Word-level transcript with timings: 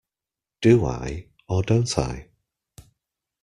Do 0.61 0.83
I, 0.87 1.27
or 1.47 1.61
don't 1.61 1.95
I? 1.95 2.27